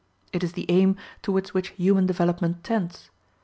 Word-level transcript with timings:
It 0.33 0.43
is 0.43 0.53
the 0.53 0.65
aim 0.67 0.97
towards 1.21 1.53
which 1.53 1.69
human 1.77 2.07
development 2.07 2.63
tends. 2.63 3.11